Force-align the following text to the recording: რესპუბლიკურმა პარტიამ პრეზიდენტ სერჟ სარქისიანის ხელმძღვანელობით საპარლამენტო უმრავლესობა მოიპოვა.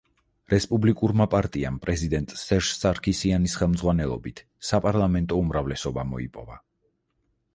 რესპუბლიკურმა 0.51 1.25
პარტიამ 1.33 1.75
პრეზიდენტ 1.83 2.33
სერჟ 2.45 2.69
სარქისიანის 2.77 3.57
ხელმძღვანელობით 3.61 4.43
საპარლამენტო 4.71 5.39
უმრავლესობა 5.43 6.09
მოიპოვა. 6.15 6.61